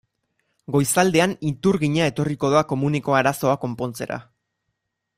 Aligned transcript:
Goizaldean 0.75 1.35
iturgina 1.51 2.09
etorriko 2.13 2.51
da 2.57 2.65
komuneko 2.73 3.19
arazoa 3.21 3.55
konpontzera. 3.67 4.19